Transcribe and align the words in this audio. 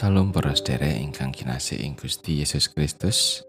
Salam 0.00 0.32
para 0.32 0.56
sedherek 0.56 0.96
ingkang 0.96 1.28
kinasih 1.28 1.84
ing 1.84 1.92
Gusti 1.92 2.40
Yesus 2.40 2.72
Kristus. 2.72 3.44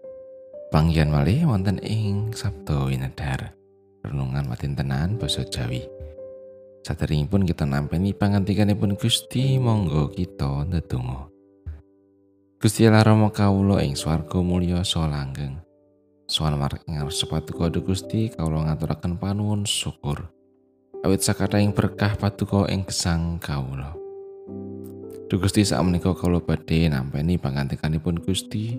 Panggihan 0.68 1.08
malih 1.08 1.48
wonten 1.48 1.80
ing 1.80 2.36
Sabto 2.36 2.92
Winedhar. 2.92 3.56
Renungan 4.04 4.44
matintenan 4.52 5.16
basa 5.16 5.48
Jawi. 5.48 5.80
Saderengipun 6.84 7.48
kita 7.48 7.64
nampeni 7.64 8.12
pangantikanipun 8.12 9.00
Gusti, 9.00 9.56
monggo 9.56 10.12
kita 10.12 10.68
ndedonga. 10.68 11.32
Gusti 12.60 12.84
Allah 12.84 13.00
Rama 13.00 13.32
kawula 13.32 13.80
ing 13.80 13.96
swarga 13.96 14.44
mulya 14.44 14.84
saha 14.84 15.08
langgeng. 15.08 15.56
Soal 16.28 16.60
marang 16.60 16.84
sepatu 17.08 17.56
kode 17.56 17.80
Gusti 17.80 18.28
kawula 18.28 18.68
ngaturaken 18.68 19.16
panuwun 19.16 19.64
syukur. 19.64 20.28
Awit 21.00 21.24
sakathahing 21.24 21.72
berkah 21.72 22.12
paduka 22.20 22.68
ing 22.68 22.84
gesang 22.84 23.40
kawula. 23.40 24.01
Duh 25.32 25.40
Gusti 25.40 25.64
sak 25.64 25.80
menika 25.80 26.12
kawula 26.12 26.44
badhe 26.44 26.92
nampeni 26.92 27.40
pangantikanipun 27.40 28.20
Gusti. 28.20 28.76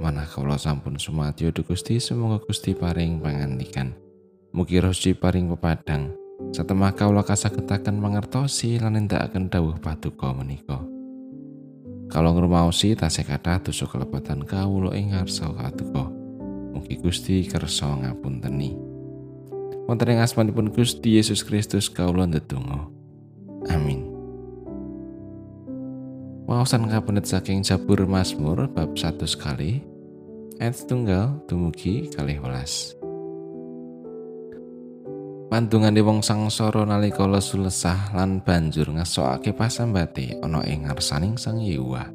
Manah 0.00 0.24
kawula 0.24 0.56
sampun 0.56 0.96
sumadyo 0.96 1.52
Duh 1.52 1.68
Gusti 1.68 2.00
semoga 2.00 2.40
Gusti 2.40 2.72
paring 2.72 3.20
pangantikan. 3.20 3.92
Mugi 4.56 4.80
Rosi 4.80 5.12
paring 5.12 5.52
pepadang. 5.52 6.16
Satemah 6.56 6.96
kawula 6.96 7.28
kasagetaken 7.28 8.00
mangertosi 8.00 8.80
lan 8.80 8.96
nindakaken 8.96 9.52
dawuh 9.52 9.76
paduka 9.84 10.32
menika. 10.32 10.80
Kalau 12.08 12.32
ngrumaosi 12.32 12.96
tasih 12.96 13.28
kathah 13.28 13.60
dosa 13.60 13.84
kelepatan 13.84 14.48
kawula 14.48 14.96
ing 14.96 15.12
ngarsa 15.12 15.52
paduka. 15.52 16.08
Mugi 16.72 16.96
Gusti 16.96 17.44
kersa 17.44 18.00
ngapunteni. 18.00 18.72
Wonten 19.84 20.08
ing 20.08 20.24
asmanipun 20.24 20.72
Gusti 20.72 21.20
Yesus 21.20 21.44
Kristus 21.44 21.92
kawula 21.92 22.24
ndedonga. 22.24 22.88
Amin. 23.68 24.07
Wawasan 26.48 26.88
kapendet 26.88 27.28
saking 27.28 27.60
Jabur 27.60 28.08
Mazmur 28.08 28.72
bab 28.72 28.96
satu 28.96 29.28
sekali 29.28 29.84
ayat 30.56 30.80
setunggal 30.80 31.44
dumugi 31.44 32.08
kalih 32.08 32.40
welas. 32.40 32.96
Di 35.52 36.00
wong 36.00 36.24
sangsara 36.24 36.88
nalika 36.88 37.28
lesu 37.28 37.60
lesah 37.60 38.16
lan 38.16 38.40
banjur 38.40 38.88
ngesokake 38.88 39.52
pasambate 39.52 40.40
ana 40.40 40.64
ing 40.64 40.88
ngarsaning 40.88 41.36
Sang 41.36 41.60
Yehuwa. 41.60 42.08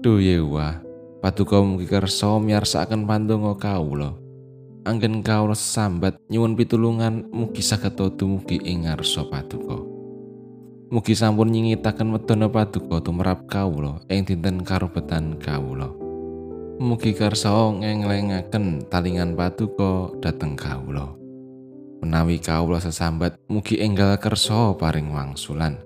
Duh 0.00 0.24
Yehuwa, 0.24 0.80
paduka 1.20 1.60
mugi 1.60 1.84
kersa 1.84 2.40
miyarsakaken 2.40 3.04
pandonga 3.04 3.60
kawula. 3.60 4.16
Anggen 4.88 5.20
kawula 5.20 5.52
sambat 5.52 6.16
nyuwun 6.32 6.56
pitulungan 6.56 7.28
mugi 7.28 7.60
saged 7.60 7.92
dumugi 8.16 8.56
ing 8.64 8.88
ngarsa 8.88 9.28
paduka. 9.28 9.87
Mugi 10.88 11.12
sampun 11.12 11.52
nyingitaken 11.52 12.16
wedana 12.16 12.48
paduka 12.48 13.04
tumrap 13.04 13.44
kawula 13.44 14.00
ing 14.08 14.24
dinten 14.24 14.64
karubetan 14.64 15.36
kawula. 15.36 15.92
Mugi 16.80 17.12
kersa 17.12 17.52
ngenglengaken 17.76 18.88
talingan 18.88 19.36
paduka 19.36 20.08
dhateng 20.24 20.56
kawula. 20.56 21.12
Menawi 22.00 22.40
kawula 22.40 22.80
sesambat 22.80 23.36
mugi 23.52 23.84
enggal 23.84 24.16
kersa 24.16 24.72
paring 24.80 25.12
wangsulan. 25.12 25.76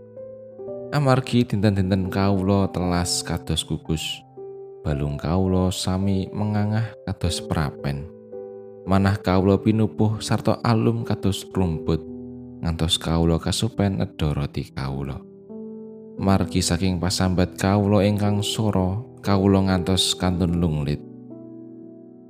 Amargi 0.95 1.51
dinten-dinten 1.51 2.07
kawula 2.07 2.71
telas 2.71 3.27
kados 3.27 3.67
gugus. 3.67 4.07
Balung 4.87 5.19
kawula 5.19 5.75
sami 5.75 6.31
mengangah 6.31 6.95
kados 7.11 7.43
prapen. 7.43 8.07
Manah 8.87 9.19
kawula 9.19 9.59
pinupuh 9.59 10.23
sarta 10.23 10.63
alum 10.63 11.03
kados 11.03 11.43
rumput. 11.51 12.12
Ngantos 12.63 12.95
kawula 12.95 13.43
kasupen 13.43 13.99
roti 14.23 14.71
kawula. 14.71 15.19
Margi 16.23 16.63
saking 16.63 17.03
pasambat 17.03 17.59
kawula 17.59 18.07
ingkang 18.07 18.39
sora, 18.39 19.03
kawula 19.19 19.67
ngantos 19.67 20.15
kantun 20.15 20.63
lunglit. 20.63 21.03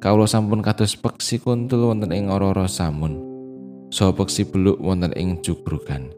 Kawula 0.00 0.24
sampun 0.24 0.64
kados 0.64 0.96
peksi 0.96 1.36
kuntul 1.38 1.92
wonten 1.92 2.10
ing 2.16 2.32
ora-ora 2.32 2.64
samun. 2.64 3.20
Saha 3.92 4.16
peksi 4.16 4.48
beluk 4.48 4.80
wonten 4.80 5.12
ing 5.12 5.44
jugrugan. 5.44 6.16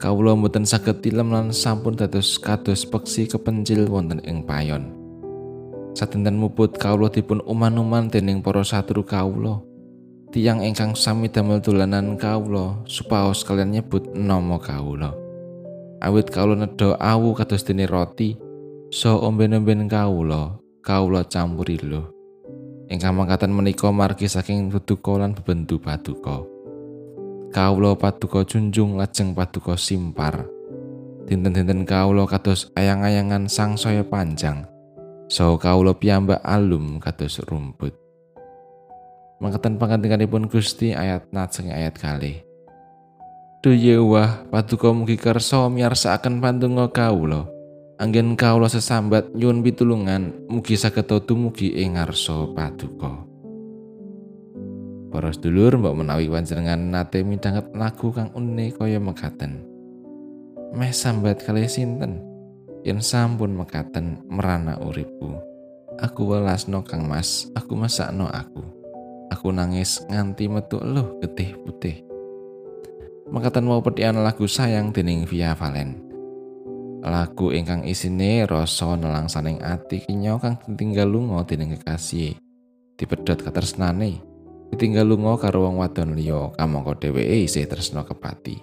Kawula 0.00 0.32
mboten 0.32 0.64
saged 0.64 1.04
tilem 1.04 1.28
lan 1.28 1.52
sampun 1.52 1.92
dados 1.92 2.40
kados 2.40 2.88
peksi 2.88 3.28
kepencil 3.28 3.84
wonten 3.92 4.24
ing 4.24 4.48
payon. 4.48 4.96
Satinten 5.92 6.40
muput 6.40 6.72
kawula 6.80 7.12
dipun 7.12 7.44
uman-uman 7.44 8.08
dening 8.08 8.40
para 8.40 8.64
satru 8.64 9.04
kawula. 9.04 9.60
Tiang 10.36 10.60
ingkang 10.60 10.92
sami 10.92 11.32
damel 11.32 11.64
dolanan 11.64 12.20
kawula 12.20 12.84
supaos 12.84 13.40
kalian 13.40 13.72
nyebut 13.72 14.12
nama 14.12 14.60
kawula. 14.60 15.16
Awit 16.04 16.28
kawula 16.28 16.60
nedha 16.60 16.92
awu 17.00 17.32
kados 17.32 17.64
dene 17.64 17.88
roti, 17.88 18.36
so 18.92 19.16
omben-omben 19.24 19.88
kawula, 19.88 20.60
kawula 20.84 21.24
campuri 21.24 21.80
lho. 21.80 22.12
Ingkang 22.92 23.16
mangkatan 23.16 23.48
menika 23.48 23.88
margi 23.88 24.28
saking 24.28 24.68
paduka 24.68 25.16
lan 25.16 25.32
bebendu 25.32 25.80
paduka. 25.80 26.44
Kawula 27.48 27.96
paduka 27.96 28.44
junjung 28.44 29.00
lajeng 29.00 29.32
paduka 29.32 29.72
simpar. 29.80 30.44
Dinten-dinten 31.24 31.88
kawula 31.88 32.28
kados 32.28 32.68
ayang-ayangan 32.76 33.48
sangsaya 33.48 34.04
panjang. 34.04 34.68
So 35.32 35.56
kawula 35.56 35.96
piyambak 35.96 36.44
alum 36.44 37.00
kados 37.00 37.40
rumput. 37.48 38.05
Mangketen 39.36 39.76
pangantikanipun 39.76 40.48
Gusti 40.48 40.96
ayat 40.96 41.28
najeng 41.32 41.68
ayat 41.68 41.96
kali. 41.96 42.46
Duyewah 43.60 44.46
paduka 44.48 44.94
mugi 44.94 45.18
kersa 45.18 45.66
miyarsakaken 45.66 46.38
pandonga 46.38 46.86
kawula. 46.92 47.50
Anggen 47.96 48.36
kawula 48.36 48.68
sesambat 48.68 49.32
nyuwun 49.32 49.64
pitulungan 49.64 50.46
mugi 50.46 50.76
saged 50.76 51.08
dumugi 51.24 51.72
ing 51.74 51.96
ngarsa 51.96 52.52
paduka. 52.52 53.24
Para 55.10 55.32
sedulur 55.32 55.80
mbok 55.80 55.96
menawi 55.96 56.28
panjenengan 56.28 56.92
nate 56.92 57.24
midhanget 57.24 57.72
lagu 57.72 58.12
kang 58.12 58.30
une 58.36 58.68
kaya 58.68 59.00
mekaten. 59.00 59.64
Meh 60.76 60.92
sambat 60.92 61.40
kali 61.40 61.64
sinten? 61.64 62.20
Yen 62.84 63.00
sampun 63.00 63.56
mekaten 63.56 64.20
merana 64.28 64.76
uripku. 64.76 65.40
Aku 65.96 66.28
welasno 66.28 66.84
Kang 66.84 67.08
Mas, 67.08 67.48
aku 67.56 67.72
masakno 67.72 68.28
aku. 68.28 68.75
Aku 69.30 69.50
nangis 69.50 70.02
nganti 70.06 70.46
metu 70.46 70.78
eluh 70.78 71.18
getih 71.18 71.58
putih. 71.66 72.06
Makatan 73.26 73.66
mau 73.66 73.82
petian 73.82 74.14
lagu 74.22 74.46
sayang 74.46 74.94
dening 74.94 75.26
Via 75.26 75.58
Valen. 75.58 75.98
Lagu 77.02 77.50
ingkang 77.50 77.86
isine 77.86 78.46
rasa 78.46 78.94
nelangsaning 78.94 79.62
ati 79.62 80.02
kinyo 80.02 80.38
kang 80.38 80.58
ditinggal 80.66 81.10
lunga 81.10 81.42
dening 81.42 81.74
kekasih. 81.74 82.38
Dipedhot 82.94 83.42
katresnane. 83.42 84.22
Ditinggal 84.70 85.06
lunga 85.06 85.38
karo 85.38 85.66
wong 85.66 85.78
wadon 85.78 86.18
liya 86.18 86.50
kamangka 86.58 87.06
dheweke 87.06 87.46
isih 87.46 87.66
tresna 87.70 88.02
kepati. 88.02 88.58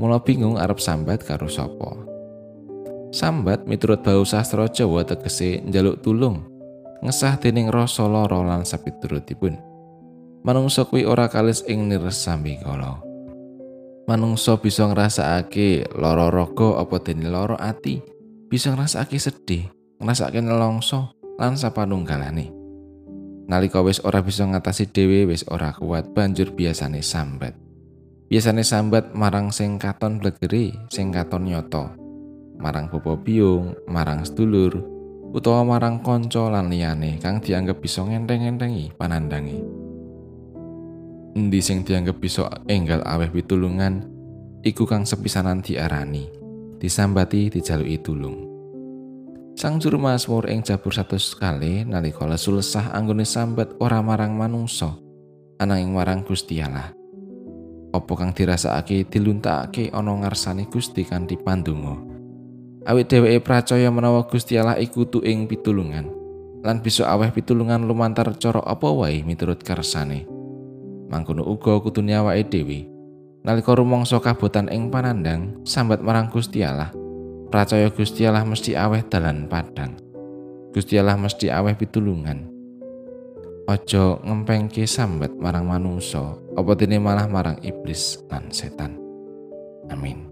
Mula 0.00 0.20
bingung 0.24 0.56
arep 0.56 0.80
sambat 0.80 1.24
karo 1.24 1.48
sapa. 1.48 1.96
Sambat 3.12 3.64
miturut 3.64 4.04
bau 4.04 4.24
sastra 4.24 4.68
Jawa 4.68 5.04
tegese 5.04 5.64
njaluk 5.64 6.04
tulung. 6.04 6.44
Ngesah 7.04 7.36
dening 7.40 7.68
rasa 7.72 8.04
lara 8.04 8.40
lan 8.40 8.64
sapiturutipun. 8.64 9.67
Manungsa 10.46 10.86
kuwi 10.86 11.06
ora 11.08 11.26
kalis 11.26 11.64
ing 11.66 11.90
nirsambi 11.90 12.58
kala. 12.62 13.02
Manungsa 14.08 14.56
bisa 14.56 14.88
ngrasakake 14.88 15.92
lara 15.92 16.32
raga 16.32 16.80
apa 16.80 16.96
dene 17.02 17.28
lara 17.28 17.60
ati, 17.60 18.00
bisa 18.48 18.72
ngrasakake 18.72 19.20
sedih, 19.20 19.68
ngrasakake 20.00 20.40
nelongso 20.40 21.12
lan 21.36 21.60
sapanunggalane. 21.60 22.48
Nalika 23.48 23.80
wis 23.80 24.00
ora 24.04 24.20
bisa 24.20 24.44
ngatasi 24.44 24.92
dhewe 24.92 25.28
wis 25.28 25.44
ora 25.48 25.72
kuat 25.72 26.12
banjur 26.12 26.52
biasane 26.52 27.00
sambat. 27.00 27.56
Biasane 28.28 28.60
sambat 28.60 29.16
marang 29.16 29.48
sing 29.48 29.80
katon 29.80 30.20
blegere, 30.20 30.76
sing 30.92 31.08
katon 31.08 31.48
nyoto. 31.48 31.88
Marang 32.60 32.92
bobo 32.92 33.16
biung, 33.16 33.72
marang 33.88 34.20
sedulur, 34.20 34.76
utawa 35.32 35.64
marang 35.64 36.04
kanca 36.04 36.48
lan 36.52 36.68
liyane 36.68 37.16
kang 37.20 37.40
dianggep 37.40 37.80
bisa 37.80 38.04
ngenteng-entengi 38.04 38.92
panandangi. 39.00 39.87
Endi 41.36 41.60
sing 41.60 41.84
dianggep 41.84 42.16
bisa 42.16 42.48
enggal 42.70 43.04
aweh 43.04 43.28
pitulungan 43.28 44.06
iku 44.64 44.88
kang 44.88 45.04
sepisanan 45.04 45.60
diarani 45.60 46.28
disambati 46.78 47.50
dijaluki 47.50 47.98
tulung. 48.00 48.46
Sang 49.58 49.82
juru 49.82 49.98
Mazmur 49.98 50.46
ing 50.46 50.62
Jabur 50.62 50.94
satu 50.94 51.18
sekali 51.18 51.82
nalika 51.82 52.22
lesu 52.30 52.54
lesah 52.54 52.94
anggone 52.94 53.26
sambat 53.26 53.74
ora 53.82 53.98
marang 53.98 54.38
manungsa 54.38 54.94
ananging 55.58 55.90
marang 55.90 56.22
Gusti 56.22 56.62
Allah. 56.62 56.94
Apa 57.90 58.12
kang 58.14 58.30
dirasakake 58.30 59.10
diluntakake 59.10 59.90
ana 59.90 60.14
ngarsane 60.14 60.70
Gusti 60.70 61.02
kanthi 61.02 61.34
pandonga. 61.34 61.98
Awit 62.86 63.10
dheweke 63.10 63.42
percaya 63.42 63.90
menawa 63.90 64.30
Gusti 64.30 64.54
Allah 64.54 64.78
iku 64.78 65.10
tuing 65.10 65.50
pitulungan 65.50 66.06
lan 66.62 66.78
bisa 66.82 67.06
aweh 67.10 67.30
pitulungan 67.34 67.86
lumantar 67.86 68.34
cara 68.38 68.62
apa 68.62 68.86
wae 68.90 69.22
miturut 69.26 69.62
kersane 69.62 70.37
mangkono 71.08 71.44
uga 71.44 71.80
kutune 71.82 72.14
awake 72.14 72.46
dhewe 72.52 72.86
nalika 73.42 73.74
rumangsa 73.74 74.20
kabotan 74.22 74.68
ing 74.68 74.92
panandang 74.92 75.56
sambat 75.64 76.04
marang 76.04 76.28
Gusti 76.28 76.62
Allah 76.62 76.92
Percaya 77.48 77.88
Gusti 77.88 78.28
Allah 78.28 78.44
mesti 78.44 78.76
aweh 78.76 79.00
dalan 79.08 79.48
padang. 79.48 79.96
Gusti 80.68 81.00
Allah 81.00 81.16
mesti 81.16 81.48
aweh 81.48 81.72
pitulungan. 81.80 82.44
Ojo 83.64 84.20
ngempengke 84.20 84.84
sambat 84.84 85.32
marang 85.32 85.64
manungsa, 85.64 86.36
apa 86.52 86.72
dene 86.76 87.00
malah 87.00 87.24
marang 87.24 87.56
iblis 87.64 88.20
lan 88.28 88.52
setan. 88.52 89.00
Amin. 89.88 90.27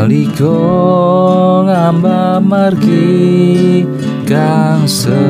Nalika 0.00 0.56
ngamba 1.68 2.40
margi 2.40 3.84
kang 4.24 4.88
sepi 4.88 5.20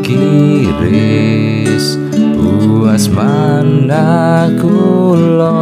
kiris 0.00 2.00
uas 2.40 3.12
mana 3.12 4.48
kula. 4.56 5.52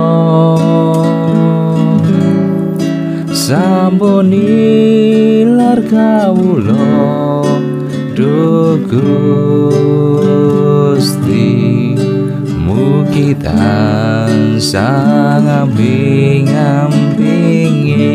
Sampuni 3.34 4.62
lar 5.50 5.82
kawula 5.90 6.78
Gusti 8.86 11.75
mugi 12.76 13.32
tansah 13.40 15.40
ngambing-ngambingi 15.40 18.12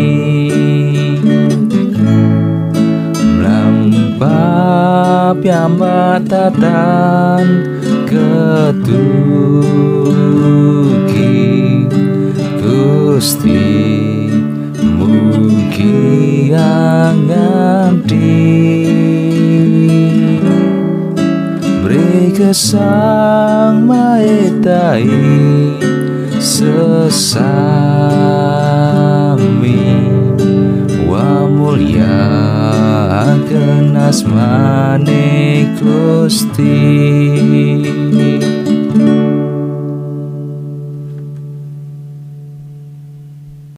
mlampah 3.42 5.34
piyambatan 5.42 6.46
ketuki 8.06 9.02
Gusti 12.62 13.66
mugi 14.86 16.54
angandi 16.54 18.62
kesang 22.52 23.11
maetai 24.62 25.10
sesami. 26.40 27.82
Wa 31.10 31.48
mulia 31.50 32.22
kenas 33.50 34.24
mane 34.24 35.66
Gusti 35.82 36.78